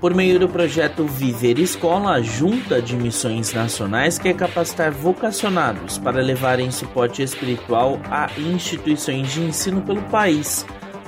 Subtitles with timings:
[0.00, 6.22] Por meio do projeto Viver Escola, a Junta de Missões Nacionais quer capacitar vocacionados para
[6.22, 10.64] levarem suporte espiritual a instituições de ensino pelo país.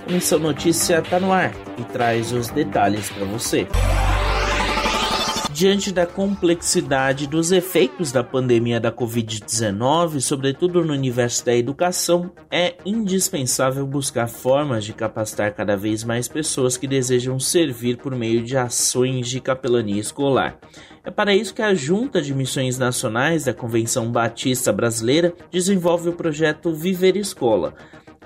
[0.06, 3.66] A Missão Notícia está no ar e traz os detalhes para você.
[5.54, 12.74] Diante da complexidade dos efeitos da pandemia da Covid-19, sobretudo no universo da educação, é
[12.86, 18.56] indispensável buscar formas de capacitar cada vez mais pessoas que desejam servir por meio de
[18.56, 20.58] ações de capelania escolar.
[21.04, 26.14] É para isso que a Junta de Missões Nacionais da Convenção Batista Brasileira desenvolve o
[26.14, 27.74] projeto Viver Escola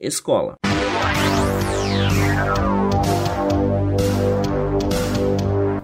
[0.00, 0.54] escola.